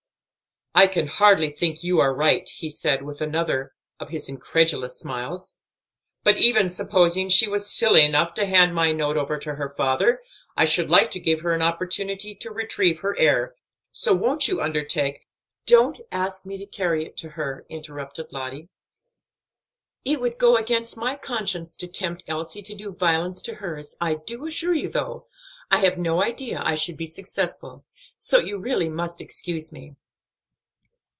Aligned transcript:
"I 0.73 0.87
can 0.87 1.07
hardly 1.07 1.49
think 1.51 1.83
you 1.83 1.99
are 1.99 2.15
right," 2.15 2.47
he 2.47 2.69
said, 2.69 3.01
with 3.01 3.19
another 3.19 3.73
of 3.99 4.07
his 4.07 4.29
incredulous 4.29 4.97
smiles, 4.97 5.57
"but 6.23 6.37
even 6.37 6.69
supposing 6.69 7.27
she 7.27 7.49
was 7.49 7.69
silly 7.69 8.05
enough 8.05 8.33
to 8.35 8.45
hand 8.45 8.73
my 8.73 8.93
note 8.93 9.17
over 9.17 9.37
to 9.37 9.55
her 9.55 9.67
father, 9.67 10.21
I 10.55 10.63
should 10.63 10.89
like 10.89 11.11
to 11.11 11.19
give 11.19 11.41
her 11.41 11.51
an 11.51 11.61
opportunity 11.61 12.33
to 12.35 12.53
retrieve 12.53 13.01
her 13.01 13.19
error, 13.19 13.53
so 13.91 14.13
won't 14.13 14.47
you 14.47 14.61
undertake" 14.61 15.27
"Don't 15.65 15.99
ask 16.09 16.45
me 16.45 16.55
to 16.59 16.65
carry 16.65 17.03
it 17.03 17.17
to 17.17 17.31
her," 17.31 17.65
interrupted 17.67 18.31
Lottie. 18.31 18.69
"It 20.05 20.21
would 20.21 20.37
go 20.37 20.55
against 20.55 20.95
my 20.95 21.17
conscience 21.17 21.75
to 21.75 21.87
tempt 21.89 22.23
Elsie 22.29 22.61
to 22.63 22.73
do 22.73 22.93
violence 22.93 23.41
to 23.41 23.55
hers, 23.55 23.97
I 23.99 24.13
do 24.25 24.45
assure 24.47 24.73
you, 24.73 24.87
though 24.87 25.27
I 25.69 25.79
have 25.79 25.97
no 25.97 26.23
idea 26.23 26.61
I 26.63 26.75
should 26.75 26.95
be 26.95 27.07
successful. 27.07 27.83
So 28.15 28.37
you 28.37 28.57
really 28.57 28.87
must 28.87 29.19
excuse 29.19 29.73
me." 29.73 29.97